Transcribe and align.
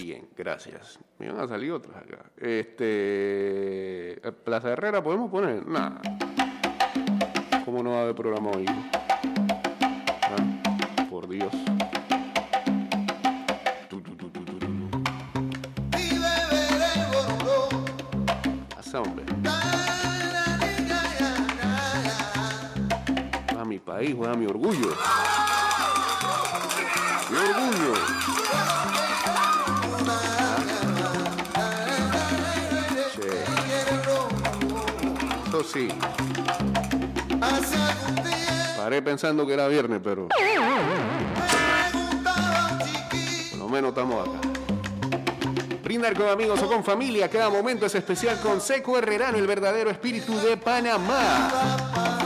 Bien, 0.00 0.28
gracias. 0.36 0.98
Me 1.18 1.30
van 1.30 1.40
a 1.40 1.48
salir 1.48 1.72
otras 1.72 1.96
acá. 1.96 2.30
Este. 2.36 4.20
Plaza 4.44 4.70
Herrera, 4.70 5.02
¿podemos 5.02 5.30
poner? 5.30 5.66
Nada. 5.66 6.00
¿Cómo 7.64 7.82
no 7.82 7.90
va 7.90 7.98
a 7.98 8.02
haber 8.02 8.14
programa 8.14 8.50
hoy? 8.50 8.66
Ah, 10.22 11.06
por 11.10 11.28
Dios. 11.28 11.52
Hombre. 18.94 19.24
A 23.56 23.64
mi 23.64 23.78
país, 23.78 24.16
a 24.26 24.34
mi 24.34 24.46
orgullo. 24.46 24.88
Sí. 35.68 35.88
Paré 38.76 39.02
pensando 39.02 39.46
que 39.46 39.52
era 39.52 39.68
viernes, 39.68 40.00
pero 40.02 40.28
por 43.50 43.58
lo 43.58 43.68
menos 43.68 43.90
estamos 43.90 44.28
acá. 44.28 44.40
Brindar 45.82 46.14
con 46.14 46.28
amigos 46.28 46.62
o 46.62 46.68
con 46.68 46.84
familia, 46.84 47.28
cada 47.28 47.50
momento 47.50 47.86
es 47.86 47.94
especial 47.94 48.40
con 48.40 48.60
Seco 48.60 48.98
Herrerano, 48.98 49.38
el 49.38 49.46
verdadero 49.46 49.90
espíritu 49.90 50.38
de 50.38 50.56
Panamá. 50.56 52.17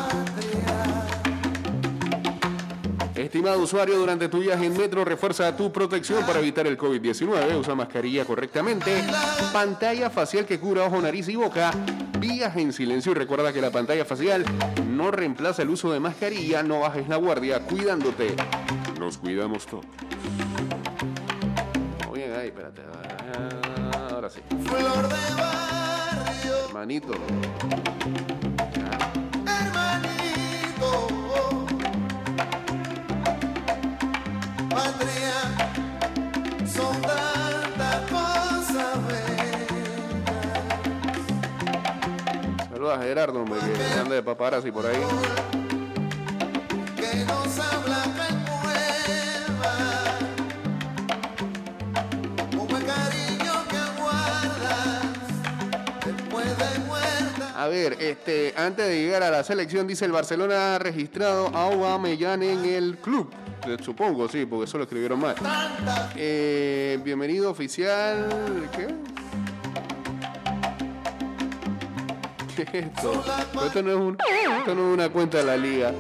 Estimado 3.22 3.60
usuario, 3.60 3.96
durante 3.98 4.28
tu 4.28 4.40
viaje 4.40 4.66
en 4.66 4.76
metro, 4.76 5.04
refuerza 5.04 5.56
tu 5.56 5.70
protección 5.70 6.26
para 6.26 6.40
evitar 6.40 6.66
el 6.66 6.76
COVID-19. 6.76 7.56
Usa 7.56 7.76
mascarilla 7.76 8.24
correctamente. 8.24 9.04
Pantalla 9.52 10.10
facial 10.10 10.44
que 10.44 10.58
cubra 10.58 10.86
ojo, 10.86 11.00
nariz 11.00 11.28
y 11.28 11.36
boca. 11.36 11.70
Viaje 12.18 12.60
en 12.60 12.72
silencio 12.72 13.12
y 13.12 13.14
recuerda 13.14 13.52
que 13.52 13.60
la 13.60 13.70
pantalla 13.70 14.04
facial 14.04 14.44
no 14.88 15.12
reemplaza 15.12 15.62
el 15.62 15.70
uso 15.70 15.92
de 15.92 16.00
mascarilla. 16.00 16.64
No 16.64 16.80
bajes 16.80 17.08
la 17.08 17.14
guardia, 17.14 17.60
cuidándote. 17.60 18.34
Nos 18.98 19.18
cuidamos 19.18 19.66
todos. 19.66 19.86
Oye, 22.10 22.24
ahí, 22.34 22.48
espérate. 22.48 22.82
Ah, 22.82 24.08
Ahora 24.10 24.30
sí. 24.30 24.40
Flor 24.64 25.08
de 25.08 25.34
barrio, 25.40 26.66
Hermanito. 26.66 27.12
A 42.92 43.02
Gerardo, 43.02 43.42
hombre, 43.42 43.58
que 43.60 44.00
anda 44.00 44.14
de 44.14 44.22
paparazzi 44.22 44.70
por 44.70 44.86
ahí. 44.86 44.96
que 46.96 47.24
nos 47.24 47.58
habla. 47.58 48.02
A 57.62 57.68
ver, 57.68 57.96
este, 58.00 58.52
antes 58.56 58.88
de 58.88 59.00
llegar 59.00 59.22
a 59.22 59.30
la 59.30 59.44
selección, 59.44 59.86
dice 59.86 60.04
el 60.04 60.10
Barcelona 60.10 60.74
ha 60.74 60.78
registrado 60.80 61.46
a 61.54 61.66
Aubameyang 61.66 62.42
en 62.42 62.64
el 62.64 62.96
club. 62.96 63.30
Eh, 63.68 63.76
Supongo, 63.80 64.28
sí, 64.28 64.46
porque 64.46 64.64
eso 64.64 64.78
lo 64.78 64.82
escribieron 64.82 65.20
mal. 65.20 65.36
Eh, 66.16 66.98
bienvenido 67.04 67.48
oficial. 67.48 68.26
¿Qué? 68.76 68.88
¿Qué 72.56 72.62
es 72.62 72.74
esto? 72.86 73.24
Esto 73.66 73.82
no 73.82 73.90
es, 73.90 73.96
un- 73.96 74.18
esto 74.58 74.74
no 74.74 74.88
es 74.88 74.94
una 74.94 75.08
cuenta 75.08 75.38
de 75.38 75.44
la 75.44 75.56
liga. 75.56 75.92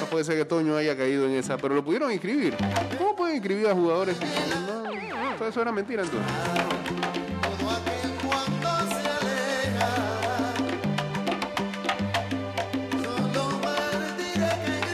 No 0.00 0.06
puede 0.06 0.24
ser 0.24 0.36
que 0.36 0.44
Toño 0.44 0.76
haya 0.76 0.96
caído 0.96 1.26
en 1.26 1.32
esa, 1.32 1.56
pero 1.56 1.74
lo 1.74 1.84
pudieron 1.84 2.12
inscribir. 2.12 2.56
¿Cómo 2.98 3.16
pueden 3.16 3.36
inscribir 3.36 3.66
a 3.68 3.74
jugadores? 3.74 4.16
No, 4.20 5.36
todo 5.36 5.48
eso 5.48 5.60
era 5.62 5.72
mentira 5.72 6.02
entonces. 6.02 6.30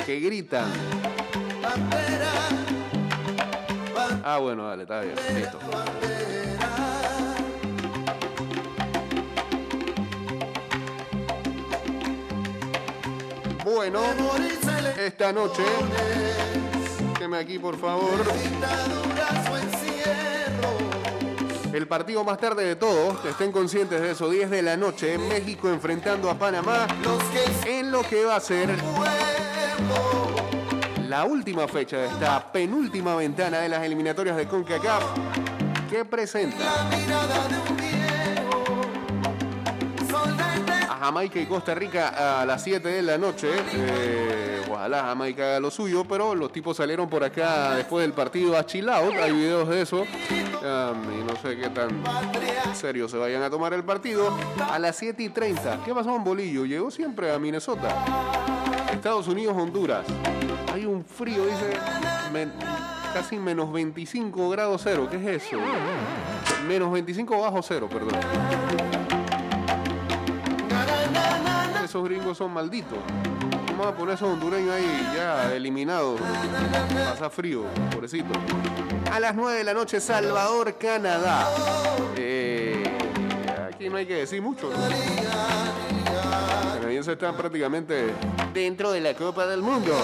Que 0.06 0.18
gritan. 0.20 0.70
Ah, 4.24 4.38
bueno, 4.38 4.66
dale, 4.68 4.82
está 4.82 5.00
bien. 5.02 5.14
Listo. 5.34 5.58
Bueno, 13.64 14.00
esta 14.98 15.32
noche, 15.32 15.62
déjeme 17.12 17.38
aquí 17.38 17.58
por 17.58 17.78
favor, 17.78 18.10
el 21.72 21.86
partido 21.86 22.24
más 22.24 22.38
tarde 22.38 22.64
de 22.64 22.76
todos, 22.76 23.24
estén 23.24 23.52
conscientes 23.52 24.00
de 24.00 24.12
eso, 24.12 24.30
10 24.30 24.50
de 24.50 24.62
la 24.62 24.76
noche, 24.76 25.18
México 25.18 25.68
enfrentando 25.68 26.30
a 26.30 26.38
Panamá 26.38 26.86
en 27.66 27.90
lo 27.90 28.02
que 28.02 28.24
va 28.24 28.36
a 28.36 28.40
ser 28.40 28.70
la 31.08 31.24
última 31.24 31.68
fecha 31.68 31.98
de 31.98 32.06
esta 32.06 32.52
penúltima 32.52 33.14
ventana 33.16 33.58
de 33.58 33.68
las 33.68 33.84
eliminatorias 33.84 34.36
de 34.36 34.46
CONCACAF 34.46 35.02
que 35.90 36.04
presenta 36.04 36.88
Jamaica 41.00 41.40
y 41.40 41.46
Costa 41.46 41.74
Rica 41.74 42.42
a 42.42 42.44
las 42.44 42.62
7 42.62 42.86
de 42.86 43.00
la 43.00 43.16
noche. 43.16 43.48
Eh, 43.72 44.60
ojalá 44.70 45.04
Jamaica 45.04 45.42
haga 45.44 45.60
lo 45.60 45.70
suyo, 45.70 46.04
pero 46.04 46.34
los 46.34 46.52
tipos 46.52 46.76
salieron 46.76 47.08
por 47.08 47.24
acá 47.24 47.74
después 47.74 48.02
del 48.02 48.12
partido 48.12 48.54
a 48.54 48.66
chill 48.66 48.86
out. 48.90 49.14
Hay 49.14 49.32
videos 49.32 49.66
de 49.66 49.80
eso. 49.80 50.04
Y 50.04 51.24
no 51.24 51.36
sé 51.40 51.56
qué 51.56 51.70
tan 51.70 52.02
serio 52.74 53.08
se 53.08 53.16
vayan 53.16 53.42
a 53.42 53.48
tomar 53.48 53.72
el 53.72 53.82
partido. 53.82 54.36
A 54.70 54.78
las 54.78 54.96
7 54.96 55.22
y 55.22 55.30
30. 55.30 55.80
¿Qué 55.86 55.94
pasó 55.94 56.14
en 56.14 56.22
Bolillo? 56.22 56.66
Llegó 56.66 56.90
siempre 56.90 57.32
a 57.32 57.38
Minnesota. 57.38 57.88
Estados 58.92 59.26
Unidos, 59.26 59.56
Honduras. 59.56 60.04
Hay 60.74 60.84
un 60.84 61.02
frío, 61.02 61.46
dice, 61.46 61.78
casi 63.14 63.38
menos 63.38 63.72
25 63.72 64.50
grados 64.50 64.82
cero. 64.84 65.08
¿Qué 65.10 65.16
es 65.16 65.44
eso? 65.46 65.56
Menos 66.68 66.92
25 66.92 67.40
bajo 67.40 67.62
cero, 67.62 67.88
perdón. 67.90 69.19
Esos 71.90 72.04
gringos 72.04 72.38
son 72.38 72.52
malditos. 72.52 72.98
Vamos 73.66 73.88
a 73.88 73.96
poner 73.96 74.14
esos 74.14 74.28
hondureños 74.28 74.72
ahí 74.72 75.10
ya 75.12 75.52
eliminados. 75.52 76.20
Pasa 77.10 77.28
frío, 77.28 77.64
pobrecito. 77.90 78.28
A 79.10 79.18
las 79.18 79.34
9 79.34 79.58
de 79.58 79.64
la 79.64 79.74
noche, 79.74 79.98
Salvador, 79.98 80.78
Canadá. 80.78 81.48
Eh, 82.16 82.84
aquí 83.74 83.88
no 83.88 83.96
hay 83.96 84.06
que 84.06 84.18
decir 84.18 84.40
mucho. 84.40 84.70
Los 87.00 87.08
están 87.08 87.34
prácticamente 87.34 88.12
dentro 88.52 88.92
de 88.92 89.00
la 89.00 89.14
Copa 89.14 89.46
del 89.46 89.62
Mundo. 89.62 89.96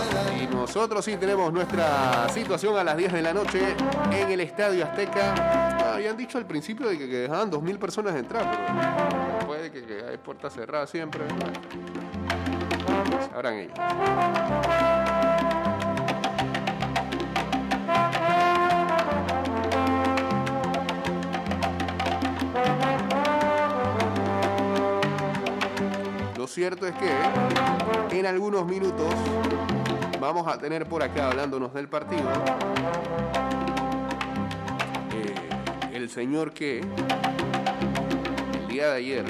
Y 0.43 0.47
nosotros 0.47 1.05
sí 1.05 1.17
tenemos 1.17 1.53
nuestra 1.53 2.27
situación 2.31 2.77
a 2.79 2.83
las 2.83 2.97
10 2.97 3.13
de 3.13 3.23
la 3.23 3.35
noche 3.35 3.61
en 4.11 4.31
el 4.31 4.41
Estadio 4.41 4.83
Azteca. 4.83 5.35
Ah, 5.37 5.93
Habían 5.97 6.17
dicho 6.17 6.39
al 6.39 6.47
principio 6.47 6.89
de 6.89 6.97
que, 6.97 7.07
dejaban 7.07 7.51
2.000 7.51 7.79
personas 7.79 8.17
entrar, 8.17 9.46
que, 9.71 9.85
que 9.85 10.05
hay 10.05 10.17
puertas 10.19 10.55
cerradas 10.55 10.91
siempre. 10.91 11.25
Sabrán 13.31 13.55
ellos. 13.55 13.75
Lo 26.37 26.47
cierto 26.47 26.87
es 26.87 26.95
que 26.95 28.19
en 28.19 28.27
algunos 28.27 28.67
minutos 28.67 29.13
vamos 30.21 30.47
a 30.47 30.59
tener 30.59 30.87
por 30.87 31.03
acá 31.03 31.29
hablándonos 31.29 31.75
del 31.75 31.89
partido 31.89 32.23
eh, 35.13 35.35
el 35.93 36.09
señor 36.09 36.53
que 36.53 36.81
el 38.61 38.69
día 38.69 38.89
de 38.89 38.97
ayer 38.97 39.25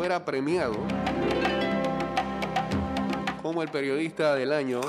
fuera 0.00 0.24
premiado 0.24 0.72
como 3.42 3.62
el 3.62 3.68
periodista 3.68 4.34
del 4.34 4.50
año 4.50 4.80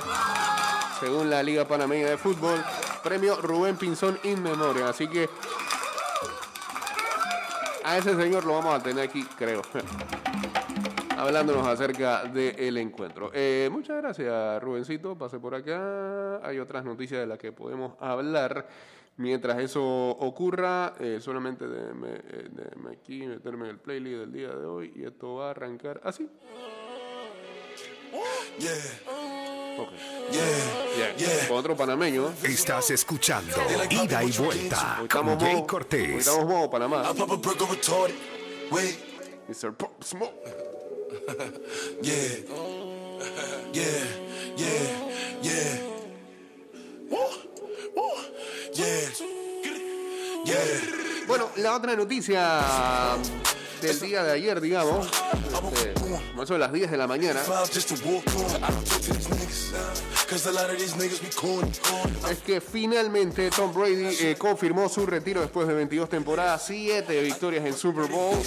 según 1.01 1.29
la 1.29 1.43
Liga 1.43 1.67
Panameña 1.67 2.07
de 2.07 2.15
Fútbol, 2.15 2.63
premio 3.03 3.35
Rubén 3.41 3.75
Pinzón 3.75 4.17
in 4.23 4.41
memoria. 4.41 4.87
Así 4.87 5.09
que 5.09 5.27
a 7.83 7.97
ese 7.97 8.15
señor 8.15 8.45
lo 8.45 8.53
vamos 8.53 8.73
a 8.73 8.81
tener 8.81 9.03
aquí, 9.03 9.25
creo. 9.37 9.61
hablándonos 11.17 11.67
acerca 11.67 12.23
del 12.23 12.77
encuentro. 12.77 13.31
Eh, 13.33 13.67
muchas 13.69 13.97
gracias, 13.97 14.63
Rubencito. 14.63 15.17
Pase 15.17 15.39
por 15.39 15.55
acá. 15.55 16.39
Hay 16.41 16.57
otras 16.57 16.85
noticias 16.85 17.19
de 17.19 17.27
las 17.27 17.37
que 17.37 17.51
podemos 17.51 17.93
hablar. 17.99 18.65
Mientras 19.21 19.59
eso 19.59 19.83
ocurra, 19.83 20.95
eh, 20.99 21.19
solamente 21.21 21.67
déjeme, 21.67 22.09
eh, 22.27 22.49
déjeme 22.49 22.91
aquí 22.91 23.21
meterme 23.27 23.65
en 23.65 23.71
el 23.71 23.79
playlist 23.79 24.17
del 24.21 24.31
día 24.31 24.49
de 24.49 24.65
hoy 24.65 24.91
y 24.95 25.03
esto 25.03 25.35
va 25.35 25.49
a 25.49 25.51
arrancar 25.51 26.01
así. 26.03 26.27
Yeah, 28.57 28.71
Ok. 29.79 29.89
yeah, 30.31 31.15
yeah. 31.17 31.47
Con 31.47 31.57
otro 31.57 31.77
panameño. 31.77 32.33
Estás 32.43 32.89
escuchando 32.89 33.55
Ida 33.89 34.23
y 34.23 34.31
Vuelta 34.31 34.97
Hoy 35.01 35.07
con 35.07 35.39
Jay 35.39 35.55
hoy 35.55 35.65
Cortés. 35.67 36.27
estamos 36.27 36.45
modo 36.45 36.69
Panamá. 36.69 37.13
Mr. 39.47 39.73
Pop 39.75 40.03
Smoke. 40.03 40.33
yeah, 42.01 42.17
yeah, 43.71 43.83
yeah, 44.57 45.41
yeah. 45.43 45.90
Yeah, 48.73 48.85
yeah. 50.45 50.55
Bueno, 51.27 51.49
la 51.57 51.75
otra 51.75 51.95
noticia 51.95 52.61
del 53.81 53.99
día 53.99 54.23
de 54.23 54.31
ayer, 54.31 54.61
digamos, 54.61 55.07
este, 55.73 56.53
de 56.53 56.59
las 56.59 56.71
10 56.71 56.91
de 56.91 56.97
la 56.97 57.07
mañana, 57.07 57.41
es 62.29 62.39
que 62.39 62.61
finalmente 62.61 63.49
Tom 63.49 63.73
Brady 63.73 64.15
eh, 64.19 64.35
confirmó 64.37 64.87
su 64.87 65.05
retiro 65.05 65.41
después 65.41 65.67
de 65.67 65.73
22 65.73 66.09
temporadas, 66.09 66.63
7 66.67 67.21
victorias 67.21 67.65
en 67.65 67.73
Super 67.73 68.05
Bowl. 68.09 68.37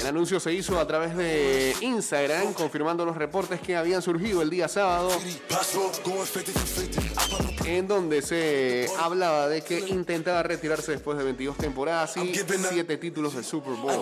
El 0.00 0.06
anuncio 0.06 0.38
se 0.40 0.52
hizo 0.52 0.78
a 0.78 0.86
través 0.86 1.16
de 1.16 1.74
Instagram, 1.80 2.52
confirmando 2.52 3.04
los 3.04 3.16
reportes 3.16 3.60
que 3.60 3.76
habían 3.76 4.02
surgido 4.02 4.42
el 4.42 4.50
día 4.50 4.68
sábado, 4.68 5.10
Possible, 5.48 5.90
going 6.04 6.26
50 6.26 6.52
for 6.52 6.66
50. 6.66 7.00
I 7.00 7.30
pop 7.30 7.62
a 7.62 7.66
en 7.66 7.88
donde 7.88 8.22
se 8.22 8.88
hablaba 8.98 9.48
de 9.48 9.62
que 9.62 9.80
intentaba 9.80 10.42
retirarse 10.42 10.92
después 10.92 11.18
de 11.18 11.24
22 11.24 11.56
temporadas 11.56 12.16
y 12.16 12.32
7 12.32 12.96
títulos 12.96 13.34
de 13.34 13.42
Super 13.42 13.74
Bowl. 13.74 13.98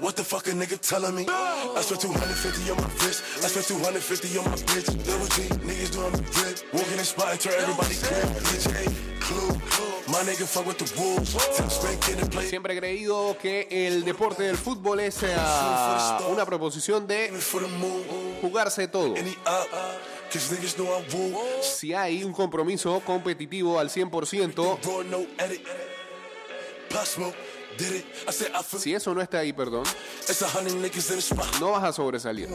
What 0.00 0.16
the 0.16 0.22
fuck 0.22 0.46
a 0.46 0.50
nigga 0.50 0.78
telling 0.80 1.14
me? 1.14 1.26
I 1.28 1.80
spent 1.82 2.00
250 2.02 2.70
on 2.70 2.76
my 2.76 2.88
wrist. 3.02 3.22
I 3.42 3.48
spent 3.48 3.66
250 3.66 4.38
on 4.38 4.44
my 4.44 4.56
bitch. 4.56 4.86
Double 5.04 5.26
G, 5.34 5.42
niggas 5.66 5.90
doing 5.92 6.12
me 6.12 6.22
good. 6.34 6.62
Walking 6.72 6.98
in 6.98 7.04
spot 7.04 7.32
and 7.32 7.40
turn 7.40 7.54
everybody 7.58 7.94
crib. 7.98 8.28
DJ, 8.46 8.70
Clue. 9.20 9.58
My 10.08 10.22
nigga 10.22 10.46
fuck 10.46 10.66
with 10.66 10.78
the 10.78 10.88
wolves. 11.00 11.36
Tim 11.56 11.68
Spank 11.68 12.08
in 12.08 12.20
the 12.20 12.26
play. 12.30 12.48
Siempre 12.48 12.74
he 12.74 12.78
creído 12.78 13.36
que 13.42 13.66
el 13.70 14.04
deporte 14.04 14.44
del 14.44 14.56
fútbol 14.56 15.00
es 15.00 15.22
eh, 15.22 15.36
una 16.30 16.46
proposición 16.46 17.06
de 17.06 17.30
jugarse 18.40 18.88
todo. 18.88 19.14
Si 21.60 21.92
hay 21.92 22.24
un 22.24 22.32
compromiso 22.32 23.00
competitivo 23.00 23.78
al 23.78 23.90
100%, 23.90 24.78
Si 28.78 28.94
eso 28.94 29.14
no 29.14 29.20
está 29.20 29.38
ahí, 29.38 29.52
perdón, 29.52 29.84
no 31.60 31.70
vas 31.72 31.84
a 31.84 31.92
sobresalir, 31.92 32.48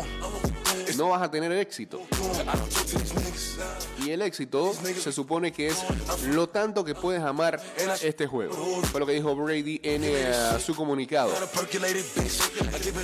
no 0.97 1.09
vas 1.09 1.21
a 1.21 1.31
tener 1.31 1.51
éxito. 1.53 2.01
Y 4.03 4.11
el 4.11 4.21
éxito 4.21 4.73
se 4.73 5.11
supone 5.11 5.51
que 5.51 5.67
es 5.67 5.77
lo 6.27 6.49
tanto 6.49 6.83
que 6.83 6.93
puedes 6.95 7.21
amar 7.21 7.61
este 8.01 8.27
juego. 8.27 8.53
Fue 8.91 8.99
lo 8.99 9.05
que 9.05 9.13
dijo 9.13 9.35
Brady 9.35 9.79
en 9.83 10.03
eh, 10.03 10.33
su 10.63 10.75
comunicado. 10.75 11.31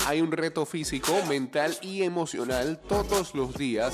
Hay 0.08 0.22
un 0.22 0.32
reto 0.32 0.66
físico, 0.66 1.14
mental 1.28 1.78
y 1.82 2.04
emocional 2.04 2.80
todos 2.88 3.34
los 3.34 3.54
días 3.56 3.94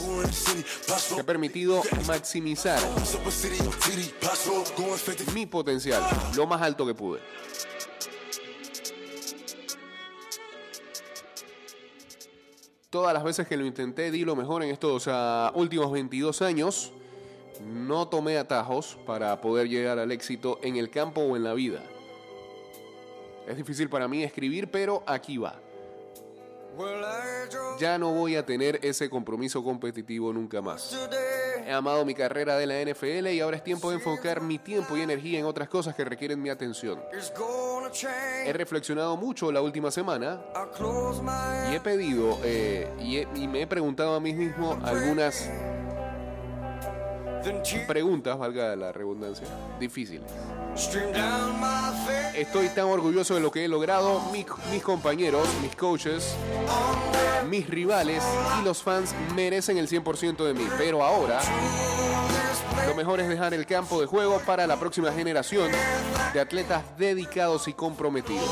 que 1.13 1.21
ha 1.21 1.25
permitido 1.25 1.83
maximizar 2.07 2.79
Super 3.05 3.31
city. 3.31 3.57
TD. 3.57 4.13
Pop 4.19 4.35
smoke. 4.35 4.75
Going 4.75 4.97
50. 4.97 5.31
mi 5.33 5.45
potencial 5.45 6.03
lo 6.35 6.47
más 6.47 6.61
alto 6.61 6.85
que 6.85 6.93
pude. 6.93 7.19
Todas 12.95 13.13
las 13.13 13.25
veces 13.25 13.45
que 13.45 13.57
lo 13.57 13.65
intenté 13.65 14.09
di 14.09 14.23
lo 14.23 14.37
mejor 14.37 14.63
en 14.63 14.69
estos 14.69 15.09
últimos 15.53 15.91
22 15.91 16.41
años. 16.41 16.93
No 17.61 18.07
tomé 18.07 18.37
atajos 18.37 18.97
para 19.05 19.41
poder 19.41 19.67
llegar 19.67 19.99
al 19.99 20.13
éxito 20.13 20.59
en 20.61 20.77
el 20.77 20.89
campo 20.89 21.19
o 21.19 21.35
en 21.35 21.43
la 21.43 21.53
vida. 21.53 21.83
Es 23.49 23.57
difícil 23.57 23.89
para 23.89 24.07
mí 24.07 24.23
escribir, 24.23 24.71
pero 24.71 25.03
aquí 25.07 25.37
va. 25.37 25.59
Ya 27.79 27.97
no 27.97 28.13
voy 28.13 28.37
a 28.37 28.45
tener 28.45 28.79
ese 28.81 29.09
compromiso 29.09 29.61
competitivo 29.61 30.31
nunca 30.31 30.61
más. 30.61 30.97
He 31.67 31.73
amado 31.73 32.05
mi 32.05 32.13
carrera 32.13 32.55
de 32.55 32.65
la 32.65 32.79
NFL 32.81 33.27
y 33.27 33.41
ahora 33.41 33.57
es 33.57 33.63
tiempo 33.65 33.89
de 33.89 33.97
enfocar 33.97 34.39
mi 34.39 34.57
tiempo 34.57 34.95
y 34.95 35.01
energía 35.01 35.37
en 35.39 35.45
otras 35.45 35.67
cosas 35.67 35.95
que 35.95 36.05
requieren 36.05 36.41
mi 36.41 36.49
atención. 36.49 37.01
He 38.47 38.53
reflexionado 38.53 39.15
mucho 39.17 39.51
la 39.51 39.61
última 39.61 39.89
semana 39.91 40.41
y 41.71 41.75
he 41.75 41.79
pedido 41.79 42.37
eh, 42.43 42.89
y, 42.99 43.17
he- 43.17 43.27
y 43.35 43.47
me 43.47 43.61
he 43.61 43.67
preguntado 43.67 44.15
a 44.15 44.19
mí 44.19 44.33
mismo 44.33 44.77
algunas 44.83 45.49
preguntas, 47.87 48.37
valga 48.37 48.75
la 48.75 48.91
redundancia, 48.91 49.47
difíciles. 49.79 50.29
Estoy 52.35 52.67
tan 52.69 52.85
orgulloso 52.85 53.35
de 53.35 53.39
lo 53.39 53.51
que 53.51 53.63
he 53.63 53.67
logrado, 53.67 54.19
mi- 54.31 54.45
mis 54.71 54.81
compañeros, 54.83 55.47
mis 55.61 55.75
coaches, 55.75 56.35
mis 57.47 57.69
rivales 57.69 58.23
y 58.59 58.65
los 58.65 58.81
fans 58.81 59.13
merecen 59.35 59.77
el 59.77 59.87
100% 59.87 60.43
de 60.43 60.53
mí. 60.53 60.67
Pero 60.77 61.03
ahora, 61.03 61.39
mejor 62.95 63.19
es 63.19 63.27
dejar 63.27 63.53
el 63.53 63.65
campo 63.65 63.99
de 63.99 64.07
juego 64.07 64.39
para 64.45 64.65
la 64.65 64.79
próxima 64.79 65.11
generación 65.11 65.69
de 66.33 66.39
atletas 66.39 66.83
dedicados 66.97 67.67
y 67.67 67.73
comprometidos. 67.73 68.49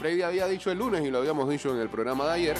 Brady 0.00 0.22
había 0.22 0.46
dicho 0.46 0.70
el 0.70 0.78
lunes, 0.78 1.04
y 1.04 1.10
lo 1.10 1.18
habíamos 1.18 1.48
dicho 1.48 1.70
en 1.74 1.80
el 1.80 1.88
programa 1.88 2.26
de 2.26 2.32
ayer, 2.32 2.56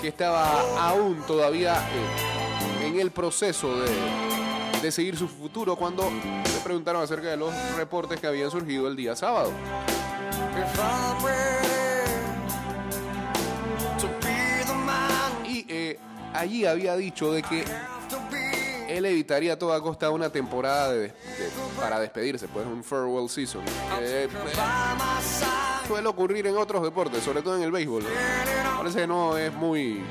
que 0.00 0.08
estaba 0.08 0.60
aún 0.78 1.22
todavía 1.26 1.76
eh, 1.76 2.86
en 2.86 2.98
el 2.98 3.10
proceso 3.10 3.76
de, 3.78 3.90
de 4.82 4.92
seguir 4.92 5.16
su 5.16 5.28
futuro 5.28 5.76
cuando 5.76 6.10
le 6.10 6.60
preguntaron 6.62 7.02
acerca 7.02 7.28
de 7.28 7.36
los 7.36 7.54
reportes 7.76 8.20
que 8.20 8.26
habían 8.26 8.50
surgido 8.50 8.88
el 8.88 8.96
día 8.96 9.14
sábado. 9.14 9.50
Y 15.46 15.66
eh, 15.68 15.98
allí 16.32 16.66
había 16.66 16.96
dicho 16.96 17.32
de 17.32 17.42
que 17.42 17.64
él 18.96 19.04
evitaría 19.06 19.54
a 19.54 19.58
toda 19.58 19.80
costa 19.80 20.10
una 20.10 20.30
temporada 20.30 20.94
para 21.78 21.98
despedirse, 22.00 22.46
pues 22.48 22.64
un 22.66 22.84
farewell 22.84 23.28
season. 23.28 23.62
eh, 24.00 24.28
suele 25.86 26.08
ocurrir 26.08 26.46
en 26.46 26.56
otros 26.56 26.82
deportes, 26.82 27.22
sobre 27.22 27.42
todo 27.42 27.56
en 27.56 27.62
el 27.62 27.72
béisbol. 27.72 28.04
Parece 28.78 29.00
que 29.00 29.06
no 29.06 29.36
es 29.36 29.52
muy 29.52 30.02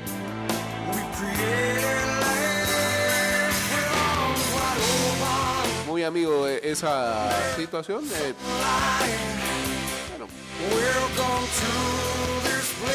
muy 5.86 6.02
amigo 6.02 6.46
de 6.46 6.60
esa 6.62 7.30
situación. 7.56 8.04
eh, 8.04 8.34
bueno, 10.10 10.26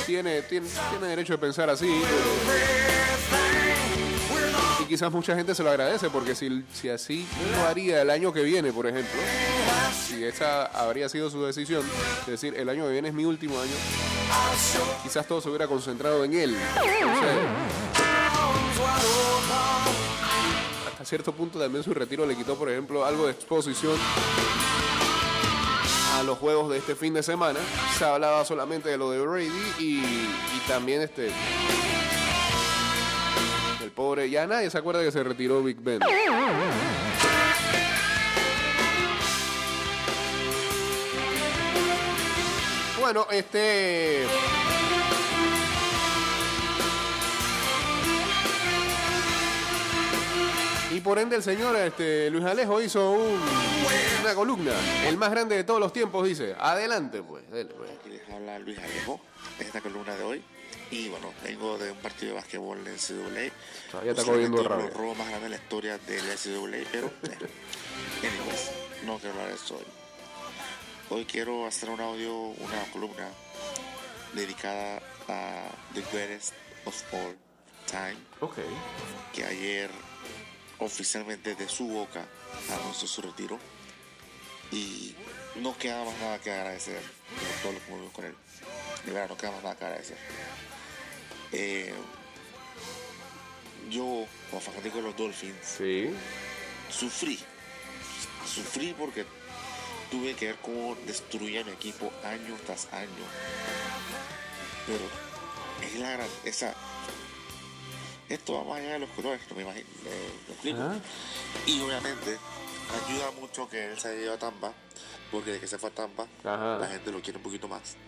tiene, 0.06 0.42
tiene, 0.44 0.68
tiene 0.90 1.08
derecho 1.08 1.34
de 1.34 1.40
pensar 1.40 1.70
así. 1.70 2.02
Quizás 4.90 5.12
mucha 5.12 5.36
gente 5.36 5.54
se 5.54 5.62
lo 5.62 5.70
agradece 5.70 6.10
porque 6.10 6.34
si, 6.34 6.66
si 6.74 6.90
así 6.90 7.28
lo 7.56 7.68
haría 7.68 8.02
el 8.02 8.10
año 8.10 8.34
que 8.34 8.42
viene, 8.42 8.74
por 8.74 8.88
ejemplo, 8.88 9.22
si 10.08 10.24
esa 10.24 10.66
habría 10.66 11.08
sido 11.08 11.30
su 11.30 11.44
decisión, 11.44 11.86
es 12.22 12.28
decir, 12.28 12.56
el 12.58 12.68
año 12.68 12.86
que 12.86 12.94
viene 12.94 13.10
es 13.10 13.14
mi 13.14 13.24
último 13.24 13.60
año, 13.62 13.72
quizás 15.04 15.28
todo 15.28 15.42
se 15.42 15.50
hubiera 15.50 15.68
concentrado 15.68 16.24
en 16.24 16.34
él. 16.34 16.58
Hasta 20.88 21.06
cierto 21.06 21.34
punto 21.34 21.60
también 21.60 21.84
su 21.84 21.94
retiro 21.94 22.26
le 22.26 22.36
quitó, 22.36 22.56
por 22.56 22.70
ejemplo, 22.70 23.06
algo 23.06 23.28
de 23.28 23.34
exposición 23.34 23.96
a 26.16 26.24
los 26.24 26.40
juegos 26.40 26.72
de 26.72 26.80
este 26.80 26.96
fin 26.96 27.14
de 27.14 27.22
semana. 27.22 27.60
Se 27.96 28.06
hablaba 28.06 28.44
solamente 28.44 28.90
de 28.90 28.98
lo 28.98 29.12
de 29.12 29.22
Brady 29.22 29.74
y, 29.78 30.00
y 30.00 30.68
también 30.68 31.04
este. 31.04 31.30
Pobre, 34.00 34.30
ya 34.30 34.48
nadie 34.48 34.70
se 34.70 34.78
acuerda 34.78 35.04
que 35.04 35.12
se 35.12 35.22
retiró 35.22 35.62
Big 35.62 35.76
Ben. 35.82 36.00
Bueno, 43.00 43.26
este. 43.32 44.26
Y 50.92 51.02
por 51.02 51.20
ende 51.20 51.36
el 51.36 51.44
señor 51.44 51.76
este, 51.76 52.30
Luis 52.32 52.44
Alejo 52.46 52.82
hizo 52.82 53.12
un- 53.12 53.40
una 54.22 54.34
columna, 54.34 54.72
el 55.08 55.18
más 55.18 55.30
grande 55.30 55.56
de 55.56 55.64
todos 55.64 55.80
los 55.80 55.94
tiempos, 55.94 56.28
dice. 56.28 56.56
Adelante, 56.60 57.22
pues. 57.22 57.50
dele, 57.52 57.74
pues. 57.78 57.92
Aquí 57.92 58.10
les 58.10 58.28
habla 58.30 58.58
Luis 58.60 58.78
Alejo 58.80 59.20
en 59.60 59.66
esta 59.68 59.82
columna 59.82 60.16
de 60.16 60.24
hoy. 60.24 60.44
Y 60.92 61.08
bueno, 61.10 61.32
vengo 61.44 61.78
de 61.78 61.92
un 61.92 61.98
partido 62.00 62.34
de 62.34 62.40
basquetbol 62.40 62.80
en 62.80 62.94
NCAA. 62.96 63.52
Todavía 63.92 64.12
está 64.12 64.24
cogiendo 64.24 64.64
rabia. 64.64 64.86
los 64.86 64.94
robos 64.96 65.18
más 65.18 65.28
grandes 65.28 65.52
de 65.52 65.58
la 65.58 65.64
historia 65.64 65.98
del 66.00 66.24
NCAA, 66.26 66.90
pero 66.92 67.08
eh, 67.24 68.28
anyways, 68.28 68.72
no 69.06 69.18
quiero 69.20 69.34
hablar 69.34 69.50
de 69.50 69.56
eso 69.56 69.76
hoy. 69.78 69.86
Hoy 71.12 71.26
quiero 71.26 71.66
hacer 71.68 71.90
un 71.90 72.02
audio, 72.02 72.36
una 72.36 72.84
columna 72.92 73.30
dedicada 74.34 75.02
a 75.28 75.70
The 75.94 76.02
Greatest 76.12 76.54
of 76.86 77.14
All 77.14 77.38
Time, 77.88 78.18
Ok. 78.42 78.58
que 79.34 79.44
ayer 79.46 79.90
oficialmente 80.80 81.56
de 81.56 81.68
su 81.68 81.88
boca 81.88 82.26
anunció 82.72 83.08
su 83.08 83.22
retiro 83.22 83.60
y 84.72 85.16
no 85.56 85.76
queda 85.78 86.04
más 86.04 86.18
nada 86.20 86.40
que 86.40 86.52
agradecer 86.52 87.02
por 87.02 87.74
todo 87.74 87.96
lo 87.98 88.08
que 88.08 88.14
con 88.14 88.26
él. 88.26 88.36
De 89.06 89.12
verdad, 89.12 89.30
no 89.30 89.38
queda 89.38 89.52
más 89.52 89.64
nada 89.64 89.76
que 89.76 89.86
agradecer. 89.86 90.18
Eh, 91.52 91.94
yo, 93.90 94.26
como 94.50 94.62
fanático 94.62 94.98
de 94.98 95.04
los 95.04 95.18
Dolphins, 95.18 95.56
Sí. 95.78 96.10
sufrí. 96.92 97.40
Sufrí 98.46 98.94
porque 98.98 99.26
tuve 100.12 100.36
que 100.36 100.48
ver 100.48 100.56
cómo 100.62 100.96
destruía 101.06 101.64
mi 101.64 101.72
equipo 101.72 102.12
año 102.24 102.56
tras 102.66 102.88
año. 102.94 103.08
Pero 104.86 105.00
es 105.88 106.00
la 106.00 106.12
gran. 106.12 106.28
Esa, 106.44 106.74
esto 108.28 108.54
va 108.54 108.64
más 108.64 108.80
allá 108.80 108.94
de 108.94 109.00
los 109.00 109.10
colores, 109.12 109.42
no 109.50 109.56
me 109.56 109.64
imagino. 109.64 109.88
explico. 110.50 110.82
Ajá. 110.82 111.00
Y 111.66 111.82
obviamente 111.82 112.38
ayuda 113.08 113.32
mucho 113.40 113.70
que 113.70 113.92
él 113.92 114.00
se 114.00 114.10
haya 114.10 114.22
ido 114.22 114.34
a 114.34 114.38
Tampa, 114.40 114.74
porque 115.32 115.52
de 115.54 115.60
que 115.60 115.68
se 115.68 115.78
fue 115.78 115.90
a 115.90 115.94
Tampa, 115.94 116.28
Ajá. 116.44 116.78
la 116.80 116.88
gente 116.88 117.12
lo 117.12 117.22
quiere 117.22 117.38
un 117.38 117.44
poquito 117.44 117.68
más. 117.68 117.96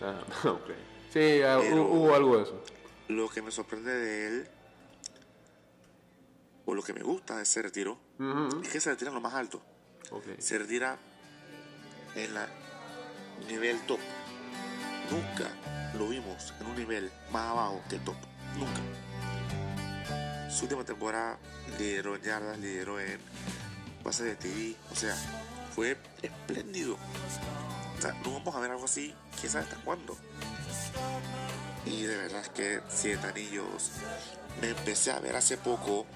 Sí, 1.12 1.42
ah, 1.42 1.58
Pero- 1.60 1.82
hubo 1.84 2.14
algo 2.14 2.38
de 2.38 2.42
eso. 2.44 2.64
Lo 3.08 3.28
que 3.28 3.42
me 3.42 3.50
sorprende 3.50 3.92
de 3.92 4.26
él, 4.28 4.48
o 6.64 6.74
lo 6.74 6.82
que 6.82 6.92
me 6.92 7.02
gusta 7.02 7.36
de 7.36 7.42
ese 7.42 7.62
retiro, 7.62 7.98
es 8.62 8.68
que 8.68 8.80
se 8.80 8.90
retira 8.90 9.10
en 9.10 9.14
lo 9.14 9.20
más 9.20 9.34
alto. 9.34 9.62
Se 10.38 10.58
retira 10.58 10.98
en 12.14 12.34
la 12.34 12.48
nivel 13.48 13.80
top. 13.86 13.98
Nunca 15.10 15.50
lo 15.98 16.08
vimos 16.08 16.54
en 16.60 16.66
un 16.66 16.76
nivel 16.76 17.10
más 17.30 17.50
abajo 17.50 17.82
que 17.88 17.96
el 17.96 18.04
top. 18.04 18.16
Nunca. 18.56 18.80
Su 20.50 20.64
última 20.64 20.84
temporada 20.84 21.38
lideró 21.78 22.16
en 22.16 22.22
yardas, 22.22 22.58
lideró 22.58 23.00
en 23.00 23.18
bases 24.04 24.26
de 24.26 24.36
TV. 24.36 24.76
O 24.90 24.96
sea, 24.96 25.16
fue 25.74 25.96
espléndido. 26.22 26.96
O 27.98 28.00
sea, 28.00 28.12
no 28.24 28.32
vamos 28.32 28.54
a 28.54 28.60
ver 28.60 28.70
algo 28.70 28.84
así, 28.84 29.14
quién 29.40 29.50
sabe 29.50 29.64
hasta 29.64 29.76
cuándo. 29.76 30.16
Y 31.86 32.02
de 32.02 32.16
verdad 32.16 32.46
que 32.48 32.80
siete 32.88 33.26
anillos. 33.26 33.90
Me 34.60 34.68
empecé 34.68 35.10
a 35.10 35.18
ver 35.18 35.36
hace 35.36 35.56
poco 35.56 36.06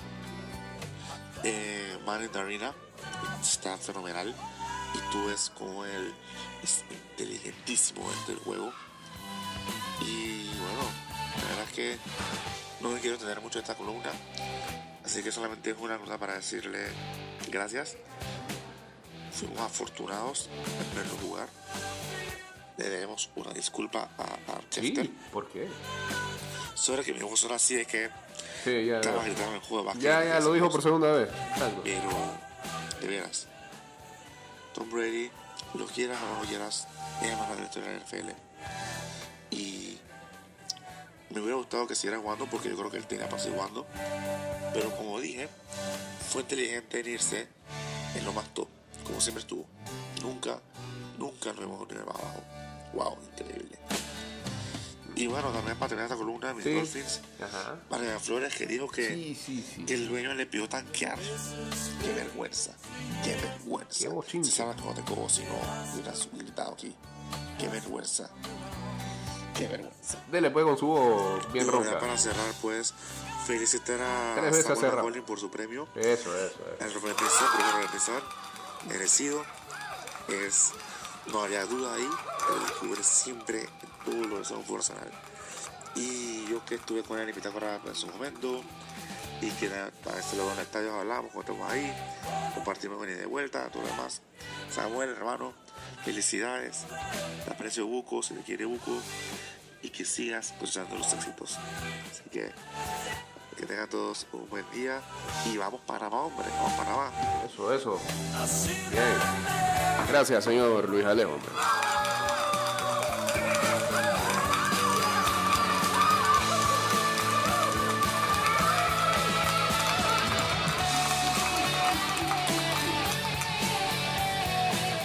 eh, 1.43 1.99
Man 2.07 2.23
in 2.23 2.31
the 2.31 2.39
Arena. 2.39 2.75
Está 3.41 3.77
fenomenal. 3.77 4.35
Y 4.95 5.13
tú 5.13 5.27
ves 5.27 5.51
como 5.57 5.85
él 5.85 6.15
es 6.63 6.85
inteligentísimo 6.91 8.09
dentro 8.11 8.35
del 8.35 8.45
juego. 8.45 8.73
Y 10.01 10.49
bueno, 10.59 10.83
la 11.37 11.49
verdad 11.49 11.65
es 11.69 11.73
que 11.73 11.99
no 12.81 12.91
me 12.91 13.01
quiero 13.01 13.19
tener 13.19 13.41
mucho 13.41 13.59
esta 13.59 13.75
columna. 13.75 14.11
Así 15.05 15.23
que 15.23 15.33
solamente 15.33 15.71
es 15.71 15.77
una 15.79 15.99
cosa 15.99 16.19
para 16.19 16.35
decirle 16.35 16.87
gracias. 17.51 17.97
Fuimos 19.33 19.61
afortunados 19.61 20.49
en 20.55 20.97
verlo 20.97 21.17
jugar. 21.23 21.49
Le 22.79 22.89
debemos 22.91 23.31
una 23.37 23.53
disculpa 23.53 24.09
a, 24.19 24.23
a 24.23 24.61
Chester. 24.71 25.07
Sí, 25.07 25.15
¿por 25.33 25.49
qué? 25.49 25.69
Sobre 26.75 27.03
que 27.05 27.15
mi 27.15 27.21
voz 27.21 27.43
era 27.45 27.57
así 27.57 27.75
de 27.75 27.87
que 27.87 28.11
Sí, 28.65 28.85
ya. 28.87 28.97
estaba 29.01 29.19
Ya, 29.19 29.25
gritando 29.25 29.55
en 29.55 29.61
juego 29.63 29.79
de 29.83 29.87
básquet. 29.87 30.03
ya, 30.03 30.25
ya 30.25 30.41
lo 30.41 30.53
dijo 30.53 30.69
por 30.71 30.83
segunda 30.83 31.13
vez. 31.13 31.29
Exacto. 31.53 31.81
Pero, 31.85 32.09
de 33.01 33.07
veras, 33.07 33.47
Tom 34.75 34.91
Brady, 34.91 35.31
lo 35.75 35.87
quieras 35.87 36.19
o 36.23 36.35
no 36.35 36.43
lo 36.43 36.49
quieras, 36.49 36.87
es 37.23 37.29
el 37.31 37.37
más 37.39 37.49
grande 37.49 37.81
de 37.81 37.81
la 37.81 38.05
NFL. 38.05 38.31
Y 39.51 39.99
me 41.31 41.41
hubiera 41.41 41.57
gustado 41.57 41.87
que 41.87 41.95
siguiera 41.95 42.19
jugando 42.21 42.47
porque 42.47 42.69
yo 42.69 42.77
creo 42.77 42.91
que 42.91 42.99
él 42.99 43.07
tenía 43.07 43.29
para 43.29 43.41
seguir 43.41 43.57
jugando. 43.57 43.87
Pero 44.75 44.95
como 44.97 45.19
dije, 45.21 45.49
fue 46.29 46.43
inteligente 46.43 47.01
en 47.01 47.07
irse 47.09 47.49
en 48.17 48.25
lo 48.25 48.33
más 48.35 48.53
top, 48.53 48.69
como 49.05 49.19
siempre 49.21 49.41
estuvo. 49.41 49.65
Nunca, 50.23 50.61
nunca 51.19 51.51
nos 51.53 51.61
vemos 51.61 51.81
un 51.81 51.89
nivel 51.89 52.05
más 52.05 52.17
abajo. 52.17 52.43
Wow, 52.97 53.17
increíble. 53.39 53.79
Y 55.15 55.27
bueno, 55.29 55.51
también 55.51 55.79
para 55.79 55.89
terminar 55.89 56.11
esta 56.11 56.17
columna, 56.17 56.53
mis 56.53 56.65
Sí. 56.65 56.75
Dolphins. 56.75 57.21
Mariana 57.91 58.19
Flores 58.21 58.55
que 58.55 58.67
dijo 58.67 58.87
que 58.89 59.09
Sí, 59.09 59.35
sí, 59.35 59.67
sí. 59.75 59.85
que 59.87 59.95
el 59.95 60.09
dueño 60.09 60.35
le 60.35 60.45
pidió 60.45 60.69
tanquear. 60.69 61.19
Qué 62.03 62.13
vergüenza. 62.13 62.75
Qué 63.25 63.35
vergüenza. 63.35 63.99
Qué 64.01 64.09
bochinche. 64.09 64.51
Si 64.51 64.57
sabes 64.57 64.77
cómo 64.77 64.93
te 64.93 65.01
cojo 65.03 65.27
si 65.31 65.43
no 65.45 65.55
hubieras 65.95 66.29
gritado 66.33 66.73
aquí. 66.73 66.95
Qué 67.59 67.69
vergüenza. 67.69 68.29
Qué 69.57 69.67
vergüenza. 69.69 70.19
Dele 70.31 70.51
pues 70.51 70.67
con 70.67 70.77
su 70.77 70.87
voz 70.87 71.51
bien 71.51 71.67
ronca. 71.67 71.99
para 71.99 72.19
cerrar, 72.19 72.53
pues, 72.61 72.93
felicitar 73.47 73.99
a 74.03 74.53
Samuel 74.53 75.23
por 75.23 75.41
su 75.41 75.51
premio. 75.51 75.89
Eso, 75.95 76.37
eso, 76.37 76.37
eso. 76.37 76.61
El 76.79 76.93
represor, 76.93 77.49
primero 77.57 77.79
represor, 77.81 78.23
merecido. 78.87 79.43
Es, 80.29 80.73
no 81.33 81.43
había 81.43 81.65
duda 81.67 81.95
ahí, 81.95 82.09
el 82.09 82.73
cubre 82.79 83.03
siempre 83.03 83.69
todo 84.05 84.25
lo 84.27 84.39
de 84.39 84.45
su 84.45 84.61
profesional. 84.63 85.11
Y 85.95 86.47
yo 86.49 86.65
que 86.65 86.77
estuve 86.77 87.03
con 87.03 87.19
él 87.19 87.29
en 87.29 87.35
Pitágoras 87.35 87.81
en 87.85 87.95
su 87.95 88.07
momento, 88.09 88.63
y 89.41 89.51
que 89.51 89.67
a 89.67 90.13
veces 90.13 90.35
luego 90.35 90.53
en 90.53 90.59
el 90.59 90.65
estadio 90.65 90.95
hablamos, 90.95 91.33
cuando 91.33 91.53
estamos 91.53 91.71
ahí, 91.73 91.93
compartimos 92.55 93.01
venir 93.01 93.19
de 93.19 93.27
vuelta, 93.27 93.69
todo 93.71 93.83
lo 93.83 93.89
demás. 93.89 94.23
Samuel, 94.71 95.11
hermano, 95.11 95.55
felicidades, 96.05 96.85
te 97.45 97.51
aprecio 97.51 97.87
Buco, 97.87 98.23
si 98.23 98.35
te 98.35 98.43
quiere 98.43 98.65
Buco, 98.65 98.93
y 99.83 99.91
que 99.91 100.05
sigas 100.05 100.55
cosechando 100.59 100.97
los 100.97 101.13
éxitos. 101.13 101.59
Así 102.11 102.23
que 102.31 102.53
que 103.57 103.67
tengan 103.67 103.89
todos 103.89 104.27
un 104.33 104.49
buen 104.49 104.65
día 104.71 105.01
y 105.47 105.57
vamos 105.57 105.81
para 105.87 106.11
más, 106.11 106.21
hombre, 106.21 106.47
vamos 106.57 106.73
para 106.75 106.97
más. 106.97 107.13
Eso, 107.51 107.73
eso. 107.73 108.01
Bien. 108.91 109.05
Gracias, 110.09 110.45
señor 110.45 110.89
Luis 110.89 111.05
Alejo. 111.05 111.39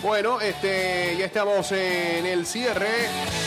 Bueno, 0.01 0.41
este, 0.41 1.15
ya 1.17 1.25
estamos 1.25 1.71
en 1.71 2.25
el 2.25 2.45
cierre. 2.45 3.40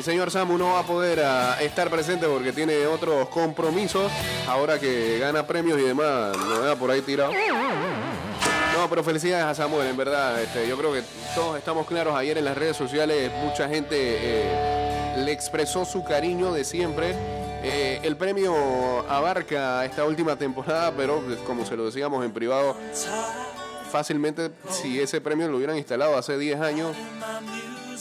El 0.00 0.04
señor 0.04 0.30
Samu 0.30 0.56
no 0.56 0.72
va 0.72 0.78
a 0.78 0.82
poder 0.82 1.20
ah, 1.20 1.58
estar 1.60 1.90
presente 1.90 2.26
porque 2.26 2.54
tiene 2.54 2.86
otros 2.86 3.28
compromisos. 3.28 4.10
Ahora 4.48 4.78
que 4.78 5.18
gana 5.18 5.46
premios 5.46 5.78
y 5.78 5.82
demás, 5.82 6.34
lo 6.38 6.62
vea 6.62 6.74
por 6.74 6.90
ahí 6.90 7.02
tirado. 7.02 7.30
No, 7.30 8.88
pero 8.88 9.04
felicidades 9.04 9.44
a 9.44 9.54
Samuel, 9.54 9.88
en 9.88 9.98
verdad. 9.98 10.40
Este, 10.40 10.66
yo 10.66 10.78
creo 10.78 10.94
que 10.94 11.02
todos 11.34 11.58
estamos 11.58 11.86
claros. 11.86 12.14
Ayer 12.14 12.38
en 12.38 12.46
las 12.46 12.56
redes 12.56 12.78
sociales 12.78 13.30
mucha 13.44 13.68
gente 13.68 13.94
eh, 13.98 15.16
le 15.18 15.32
expresó 15.32 15.84
su 15.84 16.02
cariño 16.02 16.50
de 16.54 16.64
siempre. 16.64 17.14
Eh, 17.62 18.00
el 18.02 18.16
premio 18.16 18.54
abarca 19.06 19.84
esta 19.84 20.06
última 20.06 20.34
temporada, 20.36 20.94
pero 20.96 21.22
como 21.46 21.66
se 21.66 21.76
lo 21.76 21.84
decíamos 21.84 22.24
en 22.24 22.32
privado, 22.32 22.74
fácilmente 23.92 24.50
si 24.70 24.98
ese 24.98 25.20
premio 25.20 25.46
lo 25.48 25.58
hubieran 25.58 25.76
instalado 25.76 26.16
hace 26.16 26.38
10 26.38 26.58
años, 26.62 26.96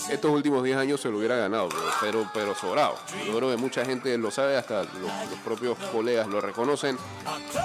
estos 0.07 0.31
últimos 0.31 0.63
10 0.63 0.77
años 0.77 1.01
se 1.01 1.09
lo 1.09 1.17
hubiera 1.17 1.35
ganado, 1.35 1.69
pero, 1.99 2.29
pero, 2.33 2.55
sobrado. 2.55 2.95
Yo 3.25 3.35
creo 3.35 3.49
que 3.49 3.57
mucha 3.57 3.85
gente 3.85 4.17
lo 4.17 4.31
sabe, 4.31 4.57
hasta 4.57 4.83
los, 4.83 5.39
propios 5.43 5.77
colegas 5.91 6.27
lo 6.27 6.39
reconocen, 6.41 6.97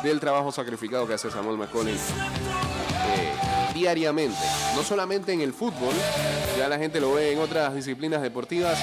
del 0.03 0.21
trabajo 0.21 0.51
sacrificado 0.51 1.07
que 1.07 1.15
hace 1.15 1.31
Samuel 1.31 1.59
McCollin 1.59 1.95
eh, 1.95 3.33
diariamente. 3.75 4.39
No 4.75 4.83
solamente 4.83 5.33
en 5.33 5.41
el 5.41 5.53
fútbol, 5.53 5.95
ya 6.59 6.69
la 6.69 6.79
gente 6.79 7.01
lo 7.01 7.15
ve 7.15 7.33
en 7.33 7.39
otras 7.39 7.75
disciplinas 7.75 8.23
deportivas 8.23 8.79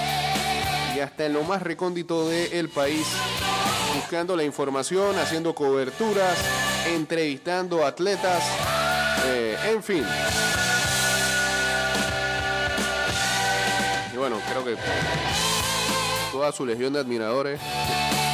y 0.96 1.00
hasta 1.00 1.26
en 1.26 1.34
lo 1.34 1.44
más 1.44 1.62
recóndito 1.62 2.28
del 2.30 2.70
país, 2.70 3.08
buscando 3.96 4.36
la 4.36 4.44
información, 4.44 5.18
haciendo 5.18 5.56
coberturas, 5.56 6.38
entrevistando 6.94 7.86
atletas, 7.86 8.44
eh, 9.26 9.58
en 9.72 9.84
fin. 9.84 10.06
Que 14.64 14.76
toda 16.32 16.52
su 16.52 16.66
legión 16.66 16.94
de 16.94 17.00
admiradores 17.00 17.60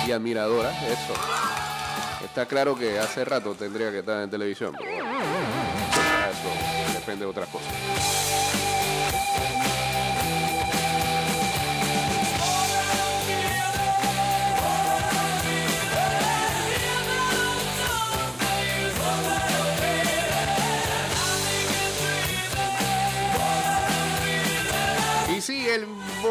y 0.07 0.11
admiradoras, 0.11 0.75
eso, 0.83 1.13
Está 2.23 2.45
claro 2.45 2.75
que 2.75 2.99
hace 2.99 3.25
rato 3.25 3.55
tendría 3.55 3.89
que 3.89 3.99
estar 3.99 4.21
en 4.21 4.29
televisión, 4.29 4.75
pero 4.77 4.91
eso 4.91 6.93
depende 6.93 7.25
de 7.25 7.31
otras 7.31 7.49
cosas. 7.49 7.73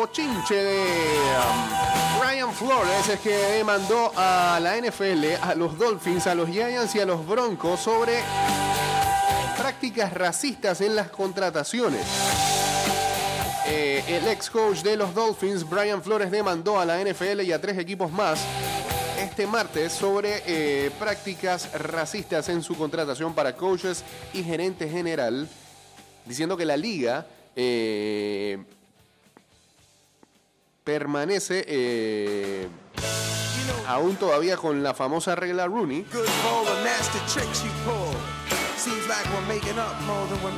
Bochinche 0.06 0.54
de 0.54 0.84
um, 0.84 2.20
Brian 2.20 2.52
Flores 2.52 3.08
es 3.08 3.18
que 3.18 3.34
demandó 3.34 4.12
a 4.14 4.60
la 4.62 4.76
NFL, 4.76 5.42
a 5.42 5.54
los 5.56 5.76
Dolphins, 5.76 6.28
a 6.28 6.34
los 6.36 6.48
Giants 6.48 6.94
y 6.94 7.00
a 7.00 7.06
los 7.06 7.26
Broncos 7.26 7.80
sobre 7.80 8.20
prácticas 9.58 10.12
racistas 10.12 10.80
en 10.80 10.94
las 10.94 11.08
contrataciones. 11.08 12.06
Eh, 13.66 14.04
el 14.06 14.28
ex 14.28 14.48
coach 14.48 14.82
de 14.82 14.96
los 14.96 15.12
Dolphins, 15.12 15.68
Brian 15.68 16.00
Flores, 16.00 16.30
demandó 16.30 16.78
a 16.78 16.84
la 16.84 17.02
NFL 17.02 17.40
y 17.40 17.50
a 17.50 17.60
tres 17.60 17.76
equipos 17.76 18.12
más 18.12 18.38
este 19.18 19.44
martes 19.48 19.92
sobre 19.92 20.42
eh, 20.46 20.92
prácticas 21.00 21.72
racistas 21.72 22.48
en 22.48 22.62
su 22.62 22.76
contratación 22.76 23.34
para 23.34 23.56
coaches 23.56 24.04
y 24.32 24.44
gerente 24.44 24.88
general, 24.88 25.48
diciendo 26.26 26.56
que 26.56 26.64
la 26.64 26.76
liga 26.76 27.26
eh, 27.56 28.58
permanece 30.90 31.64
eh, 31.66 32.68
aún 33.88 34.14
todavía 34.14 34.56
con 34.56 34.84
la 34.84 34.94
famosa 34.94 35.34
regla 35.34 35.66
Rooney, 35.66 36.06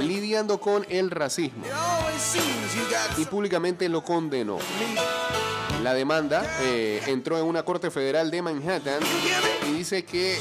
lidiando 0.06 0.60
con 0.60 0.84
el 0.90 1.10
racismo. 1.10 1.64
Y 3.16 3.24
públicamente 3.24 3.88
lo 3.88 4.04
condenó. 4.04 4.58
La 5.82 5.94
demanda 5.94 6.44
eh, 6.60 7.00
entró 7.06 7.38
en 7.38 7.44
una 7.46 7.62
corte 7.62 7.90
federal 7.90 8.30
de 8.30 8.42
Manhattan 8.42 9.00
y 9.66 9.72
dice 9.78 10.04
que 10.04 10.36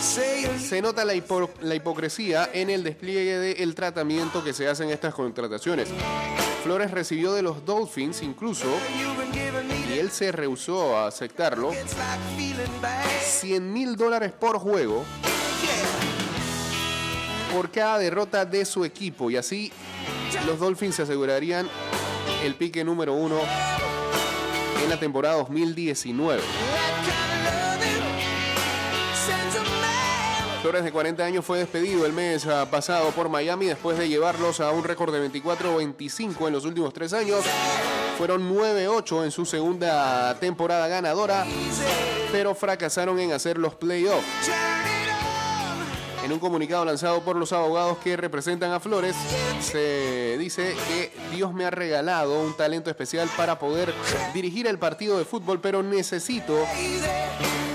se 0.00 0.82
nota 0.82 1.04
la, 1.04 1.14
hipo- 1.14 1.48
la 1.60 1.76
hipocresía 1.76 2.50
en 2.52 2.70
el 2.70 2.82
despliegue 2.82 3.38
del 3.38 3.74
tratamiento 3.76 4.42
que 4.42 4.52
se 4.52 4.66
hace 4.66 4.82
en 4.82 4.90
estas 4.90 5.14
contrataciones. 5.14 5.88
Flores 6.64 6.92
recibió 6.92 7.34
de 7.34 7.42
los 7.42 7.66
Dolphins 7.66 8.22
incluso, 8.22 8.64
y 9.86 9.98
él 9.98 10.10
se 10.10 10.32
rehusó 10.32 10.96
a 10.96 11.08
aceptarlo, 11.08 11.70
It's 11.74 11.94
like 11.98 12.22
feeling 12.38 12.80
bad. 12.80 13.04
100 13.20 13.70
mil 13.70 13.96
dólares 13.96 14.32
por 14.32 14.58
juego 14.58 15.04
por 17.52 17.70
cada 17.70 17.98
derrota 17.98 18.46
de 18.46 18.64
su 18.64 18.82
equipo 18.82 19.30
y 19.30 19.36
así 19.36 19.72
los 20.46 20.58
Dolphins 20.58 20.94
se 20.94 21.02
asegurarían 21.02 21.68
el 22.42 22.54
pique 22.54 22.82
número 22.82 23.12
uno 23.12 23.36
en 24.82 24.88
la 24.88 24.98
temporada 24.98 25.36
2019. 25.36 26.40
Flores 30.64 30.82
de 30.82 30.92
40 30.92 31.22
años 31.22 31.44
fue 31.44 31.58
despedido 31.58 32.06
el 32.06 32.14
mes 32.14 32.46
ah, 32.46 32.66
pasado 32.70 33.10
por 33.10 33.28
Miami 33.28 33.66
después 33.66 33.98
de 33.98 34.08
llevarlos 34.08 34.60
a 34.60 34.70
un 34.70 34.82
récord 34.82 35.12
de 35.12 35.30
24-25 35.30 36.46
en 36.46 36.54
los 36.54 36.64
últimos 36.64 36.94
tres 36.94 37.12
años. 37.12 37.44
Fueron 38.16 38.50
9-8 38.50 39.24
en 39.24 39.30
su 39.30 39.44
segunda 39.44 40.34
temporada 40.40 40.88
ganadora, 40.88 41.44
pero 42.32 42.54
fracasaron 42.54 43.20
en 43.20 43.32
hacer 43.32 43.58
los 43.58 43.74
playoffs. 43.74 44.24
En 46.24 46.32
un 46.32 46.38
comunicado 46.38 46.86
lanzado 46.86 47.20
por 47.20 47.36
los 47.36 47.52
abogados 47.52 47.98
que 47.98 48.16
representan 48.16 48.72
a 48.72 48.80
Flores, 48.80 49.14
se 49.60 50.38
dice 50.38 50.74
que 50.88 51.12
Dios 51.36 51.52
me 51.52 51.66
ha 51.66 51.70
regalado 51.70 52.40
un 52.40 52.56
talento 52.56 52.88
especial 52.88 53.28
para 53.36 53.58
poder 53.58 53.92
dirigir 54.32 54.66
el 54.66 54.78
partido 54.78 55.18
de 55.18 55.26
fútbol, 55.26 55.60
pero 55.60 55.82
necesito 55.82 56.56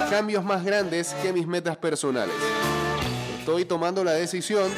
cambios 0.09 0.43
más 0.43 0.63
grandes 0.63 1.13
que 1.21 1.31
mis 1.31 1.45
metas 1.45 1.77
personales. 1.77 2.33
Estoy 3.37 3.65
tomando 3.65 4.03
la 4.03 4.13
decisión 4.13 4.71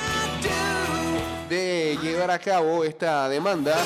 de 1.49 1.97
llevar 2.01 2.31
a 2.31 2.39
cabo 2.39 2.83
esta 2.83 3.29
demanda. 3.29 3.77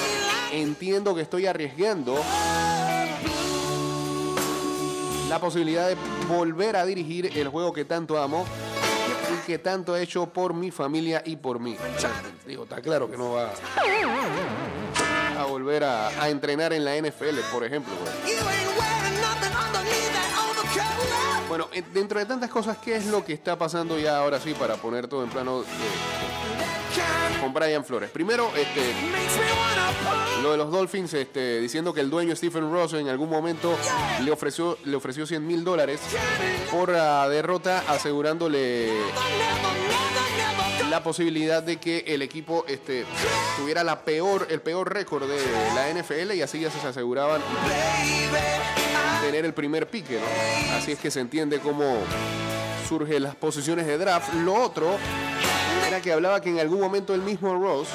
Entiendo 0.52 1.14
que 1.14 1.22
estoy 1.22 1.46
arriesgando 1.46 2.20
la 5.30 5.40
posibilidad 5.40 5.88
de 5.88 5.96
volver 6.28 6.76
a 6.76 6.86
dirigir 6.86 7.38
el 7.38 7.48
juego 7.50 7.74
que 7.74 7.86
tanto 7.86 8.18
amo 8.18 8.46
y 9.34 9.46
que 9.46 9.60
tanto 9.60 9.96
he 9.96 10.02
hecho 10.02 10.28
por 10.28 10.54
mi 10.54 10.72
familia 10.72 11.22
y 11.26 11.36
por 11.36 11.60
mí. 11.60 11.78
Digo, 12.48 12.64
está 12.64 12.82
claro 12.82 13.10
que 13.10 13.18
no 13.18 13.34
va 13.34 13.52
a 15.38 15.46
volver 15.46 15.84
a, 15.84 16.30
entrenar 16.30 16.74
en 16.74 16.86
la 16.86 16.96
NFL, 16.98 17.40
por 17.52 17.64
ejemplo. 17.64 17.94
güey. 18.02 18.75
Bueno, 21.48 21.68
eh, 21.74 21.84
dentro 21.94 22.20
de 22.20 22.26
tantas 22.26 22.50
cosas, 22.50 22.78
¿qué 22.78 22.96
es 22.96 23.06
lo 23.06 23.24
que 23.24 23.34
está 23.34 23.58
pasando 23.58 24.00
ya 24.00 24.18
ahora 24.18 24.40
sí 24.40 24.54
para 24.54 24.76
poner 24.78 25.08
todo 25.08 25.24
en 25.24 25.30
plano 25.30 25.62
eh, 25.62 25.66
Kind 26.94 27.42
con 27.42 27.54
Brian 27.54 27.86
Flores? 27.86 28.10
Primero, 28.10 28.52
este. 28.56 28.94
Lo 30.42 30.52
de 30.52 30.58
los 30.58 30.72
Dolphins, 30.72 31.14
este, 31.14 31.60
diciendo 31.60 31.94
que 31.94 32.02
el 32.02 32.10
dueño 32.10 32.36
Stephen 32.36 32.72
Ross 32.72 32.94
en 32.94 33.10
algún 33.10 33.30
momento 33.30 33.76
le 34.24 34.32
ofreció, 34.32 34.78
le 34.86 34.96
ofreció 34.96 35.28
100 35.28 35.46
mil 35.46 35.64
dólares 35.64 36.00
por 36.72 36.90
la 36.90 37.30
derrota, 37.30 37.84
asegurándole 37.88 38.92
la 40.90 41.04
posibilidad 41.04 41.62
de 41.64 41.78
que 41.78 42.06
el 42.08 42.22
equipo 42.22 42.66
este, 42.68 43.06
tuviera 43.58 43.84
la 43.84 44.04
peor, 44.04 44.48
el 44.50 44.62
peor 44.62 44.94
récord 44.94 45.28
de 45.28 45.40
la 45.74 45.90
NFL 45.90 46.34
y 46.34 46.42
así 46.42 46.60
ya 46.60 46.72
se 46.72 46.88
aseguraban 46.88 47.42
tener 49.26 49.46
el 49.46 49.54
primer 49.54 49.88
pique. 49.88 50.20
¿no? 50.20 50.76
Así 50.76 50.92
es 50.92 51.00
que 51.00 51.10
se 51.10 51.20
entiende 51.20 51.60
cómo 51.60 51.98
surgen 52.88 53.24
las 53.24 53.36
posiciones 53.36 53.88
de 53.88 53.98
draft. 53.98 54.34
Lo 54.36 54.54
otro 54.54 54.98
era 55.88 56.00
que 56.00 56.12
hablaba 56.12 56.42
que 56.42 56.50
en 56.50 56.60
algún 56.60 56.80
momento 56.80 57.14
el 57.16 57.22
mismo 57.22 57.56
Ross 57.56 57.88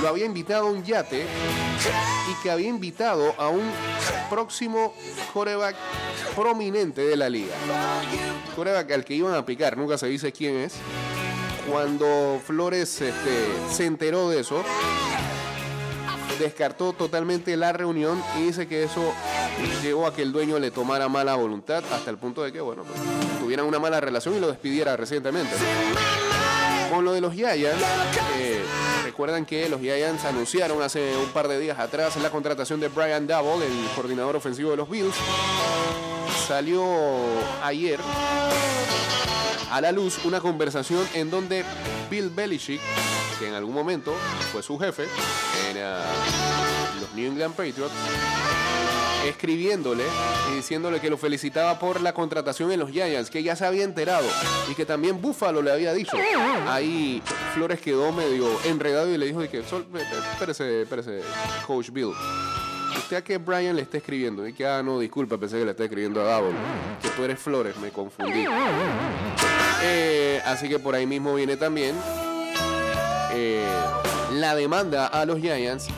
lo 0.00 0.08
había 0.08 0.24
invitado 0.24 0.68
a 0.68 0.70
un 0.70 0.84
yate 0.84 1.22
y 1.22 2.42
que 2.42 2.50
había 2.50 2.68
invitado 2.68 3.34
a 3.38 3.48
un 3.48 3.62
próximo 4.30 4.94
coreback 5.32 5.74
prominente 6.36 7.02
de 7.02 7.16
la 7.16 7.28
liga. 7.28 7.54
Coreback 8.54 8.92
al 8.92 9.04
que 9.04 9.14
iban 9.14 9.34
a 9.34 9.44
picar, 9.44 9.76
nunca 9.76 9.98
se 9.98 10.06
dice 10.06 10.32
quién 10.32 10.56
es. 10.56 10.74
Cuando 11.68 12.40
Flores 12.44 13.00
este, 13.00 13.46
se 13.70 13.86
enteró 13.86 14.28
de 14.28 14.40
eso, 14.40 14.62
descartó 16.38 16.92
totalmente 16.92 17.56
la 17.56 17.72
reunión 17.72 18.22
y 18.38 18.46
dice 18.46 18.66
que 18.66 18.84
eso 18.84 19.12
llevó 19.82 20.06
a 20.06 20.14
que 20.14 20.22
el 20.22 20.32
dueño 20.32 20.58
le 20.58 20.70
tomara 20.70 21.08
mala 21.08 21.34
voluntad 21.34 21.82
hasta 21.92 22.10
el 22.10 22.16
punto 22.16 22.42
de 22.42 22.52
que, 22.52 22.60
bueno, 22.60 22.82
pues, 22.84 23.00
tuvieran 23.38 23.66
una 23.66 23.78
mala 23.78 24.00
relación 24.00 24.34
y 24.36 24.40
lo 24.40 24.48
despidiera 24.48 24.96
recientemente. 24.96 25.54
Con 26.90 27.04
lo 27.04 27.12
de 27.12 27.20
los 27.20 27.34
Giants, 27.34 27.82
eh, 28.38 28.62
recuerdan 29.04 29.44
que 29.44 29.68
los 29.68 29.80
Giants 29.80 30.24
anunciaron 30.24 30.82
hace 30.82 31.16
un 31.16 31.28
par 31.30 31.48
de 31.48 31.58
días 31.58 31.78
atrás 31.78 32.16
la 32.16 32.30
contratación 32.30 32.80
de 32.80 32.88
Brian 32.88 33.26
Double, 33.26 33.66
el 33.66 33.88
coordinador 33.94 34.36
ofensivo 34.36 34.70
de 34.70 34.76
los 34.76 34.88
Bills. 34.88 35.14
Salió 36.46 36.84
ayer 37.62 38.00
a 39.70 39.80
la 39.80 39.92
luz 39.92 40.24
una 40.24 40.40
conversación 40.40 41.06
en 41.14 41.30
donde 41.30 41.64
Bill 42.10 42.30
Belichick, 42.30 42.80
que 43.38 43.48
en 43.48 43.54
algún 43.54 43.74
momento 43.74 44.14
fue 44.52 44.62
su 44.62 44.78
jefe 44.78 45.04
en 45.68 45.80
los 47.00 47.12
New 47.14 47.26
England 47.26 47.54
Patriots, 47.54 47.92
escribiéndole 49.28 50.04
y 50.52 50.56
diciéndole 50.56 51.00
que 51.00 51.10
lo 51.10 51.16
felicitaba 51.16 51.78
por 51.78 52.00
la 52.00 52.12
contratación 52.14 52.70
en 52.72 52.80
los 52.80 52.90
Giants, 52.90 53.30
que 53.30 53.42
ya 53.42 53.56
se 53.56 53.64
había 53.66 53.84
enterado 53.84 54.26
y 54.70 54.74
que 54.74 54.84
también 54.86 55.20
Buffalo 55.20 55.62
le 55.62 55.70
había 55.72 55.92
dicho. 55.92 56.16
Ahí 56.68 57.22
Flores 57.54 57.80
quedó 57.80 58.12
medio 58.12 58.46
enredado 58.64 59.12
y 59.12 59.18
le 59.18 59.26
dijo 59.26 59.40
que, 59.50 59.62
"Sol- 59.64 59.86
eh, 59.94 59.98
eh, 60.00 60.18
espérese, 60.32 60.82
espérese, 60.82 61.20
Coach 61.66 61.90
Bill. 61.90 62.12
¿Usted 62.96 63.16
a 63.16 63.24
qué 63.24 63.38
Brian 63.38 63.74
le 63.76 63.82
está 63.82 63.96
escribiendo? 63.98 64.46
Y 64.46 64.52
que, 64.52 64.64
ah, 64.66 64.82
no, 64.82 64.98
disculpa, 65.00 65.36
pensé 65.36 65.58
que 65.58 65.64
le 65.64 65.72
está 65.72 65.84
escribiendo 65.84 66.20
a 66.22 66.34
Double. 66.36 66.56
Que 67.02 67.08
tú 67.08 67.24
eres 67.24 67.38
Flores, 67.40 67.76
me 67.78 67.90
confundí. 67.90 68.46
Eh, 69.82 70.40
así 70.46 70.68
que 70.68 70.78
por 70.78 70.94
ahí 70.94 71.04
mismo 71.06 71.34
viene 71.34 71.56
también 71.56 71.94
eh, 73.32 73.66
la 74.34 74.54
demanda 74.54 75.06
a 75.08 75.24
los 75.26 75.40
Giants. 75.40 75.88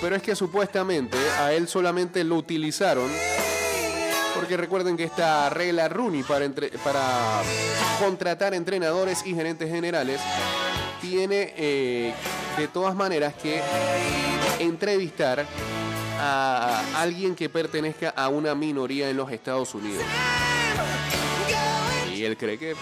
Pero 0.00 0.16
es 0.16 0.22
que 0.22 0.34
supuestamente 0.34 1.18
a 1.38 1.52
él 1.52 1.68
solamente 1.68 2.24
lo 2.24 2.36
utilizaron. 2.36 3.10
Porque 4.34 4.56
recuerden 4.56 4.96
que 4.96 5.04
esta 5.04 5.50
regla 5.50 5.88
Rooney 5.88 6.22
para, 6.22 7.42
contratar 7.98 8.54
entrenadores 8.54 9.26
y 9.26 9.34
gerentes 9.34 9.68
generales 9.68 10.20
tiene 11.00 11.52
eh, 11.56 12.14
de 12.56 12.68
todas 12.68 12.94
maneras 12.94 13.34
que 13.34 13.60
entrevistar 14.58 15.46
a 16.18 16.82
alguien 16.96 17.34
que 17.34 17.48
pertenezca 17.48 18.10
a 18.10 18.28
una 18.28 18.54
minoría 18.54 19.10
en 19.10 19.16
los 19.16 19.30
Estados 19.32 19.74
Unidos. 19.74 20.04
Él 22.24 22.36
cree 22.36 22.58
que 22.58 22.74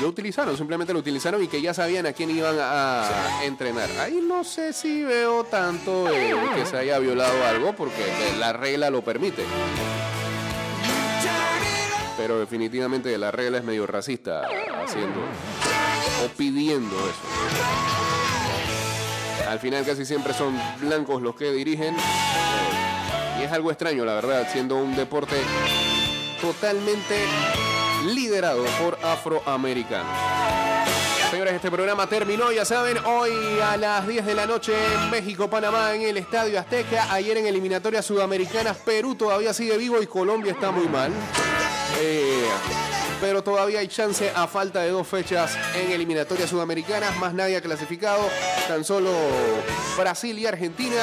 lo 0.00 0.08
utilizaron, 0.08 0.56
simplemente 0.56 0.92
lo 0.92 0.98
utilizaron 0.98 1.42
y 1.42 1.48
que 1.48 1.60
ya 1.60 1.74
sabían 1.74 2.06
a 2.06 2.12
quién 2.12 2.30
iban 2.30 2.56
a 2.58 3.42
entrenar. 3.44 3.90
Ahí 3.98 4.20
no 4.26 4.44
sé 4.44 4.72
si 4.72 5.04
veo 5.04 5.44
tanto 5.44 6.06
que 6.54 6.66
se 6.66 6.76
haya 6.76 6.98
violado 6.98 7.44
algo 7.44 7.74
porque 7.74 8.04
la 8.38 8.52
regla 8.52 8.90
lo 8.90 9.02
permite. 9.02 9.44
Pero 12.16 12.38
definitivamente 12.38 13.16
la 13.18 13.30
regla 13.30 13.58
es 13.58 13.64
medio 13.64 13.86
racista 13.86 14.42
haciendo 14.84 15.20
o 16.24 16.28
pidiendo 16.36 16.96
eso. 16.96 17.20
Al 19.48 19.58
final 19.58 19.84
casi 19.84 20.04
siempre 20.04 20.32
son 20.32 20.58
blancos 20.80 21.22
los 21.22 21.34
que 21.36 21.52
dirigen. 21.52 21.94
Y 23.38 23.42
es 23.42 23.52
algo 23.52 23.70
extraño, 23.70 24.04
la 24.04 24.14
verdad, 24.14 24.48
siendo 24.50 24.76
un 24.76 24.94
deporte 24.96 25.36
totalmente 26.40 27.26
liderado 28.04 28.64
por 28.80 28.98
afroamericanos. 29.02 30.16
Señores, 31.30 31.54
este 31.54 31.70
programa 31.70 32.06
terminó, 32.06 32.52
ya 32.52 32.64
saben, 32.64 32.96
hoy 32.98 33.32
a 33.60 33.76
las 33.76 34.06
10 34.06 34.24
de 34.24 34.34
la 34.34 34.46
noche 34.46 34.72
en 34.94 35.10
México, 35.10 35.50
Panamá, 35.50 35.92
en 35.94 36.02
el 36.02 36.16
Estadio 36.16 36.60
Azteca. 36.60 37.12
Ayer 37.12 37.38
en 37.38 37.46
eliminatorias 37.46 38.04
sudamericanas, 38.04 38.76
Perú 38.76 39.16
todavía 39.16 39.52
sigue 39.52 39.76
vivo 39.76 40.00
y 40.00 40.06
Colombia 40.06 40.52
está 40.52 40.70
muy 40.70 40.86
mal. 40.86 41.10
Eh, 42.00 42.46
pero 43.20 43.42
todavía 43.42 43.80
hay 43.80 43.88
chance 43.88 44.30
a 44.34 44.46
falta 44.46 44.82
de 44.82 44.90
dos 44.90 45.08
fechas 45.08 45.56
en 45.74 45.90
eliminatorias 45.90 46.50
sudamericanas. 46.50 47.16
Más 47.16 47.34
nadie 47.34 47.56
ha 47.56 47.60
clasificado, 47.60 48.28
tan 48.68 48.84
solo 48.84 49.10
Brasil 49.96 50.38
y 50.38 50.46
Argentina. 50.46 51.02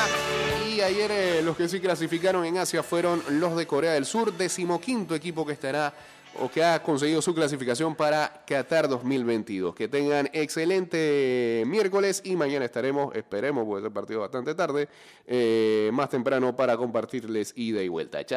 Y 0.70 0.80
ayer 0.80 1.12
eh, 1.12 1.42
los 1.44 1.58
que 1.58 1.68
sí 1.68 1.82
clasificaron 1.82 2.46
en 2.46 2.58
Asia 2.58 2.84
fueron 2.84 3.22
los 3.32 3.58
de 3.58 3.68
Corea 3.68 3.94
del 3.94 4.06
Sur, 4.06 4.32
decimoquinto 4.32 5.14
equipo 5.14 5.46
que 5.46 5.54
estará 5.54 5.94
o 6.40 6.50
que 6.50 6.64
ha 6.64 6.82
conseguido 6.82 7.22
su 7.22 7.34
clasificación 7.34 7.96
para 7.96 8.44
Qatar 8.48 8.88
2022. 8.88 9.76
Que 9.76 9.88
tengan 9.88 10.30
excelente 10.34 11.64
miércoles 11.68 12.22
y 12.24 12.36
mañana 12.36 12.66
estaremos, 12.66 13.16
esperemos, 13.16 13.66
porque 13.66 13.80
es 13.80 13.86
el 13.86 13.94
partido 13.94 14.20
bastante 14.22 14.56
tarde, 14.56 14.88
eh, 15.28 15.90
más 15.94 16.10
temprano 16.10 16.56
para 16.56 16.78
compartirles 16.78 17.54
ida 17.56 17.82
y 17.82 17.88
vuelta. 17.88 18.26
Chao. 18.26 18.30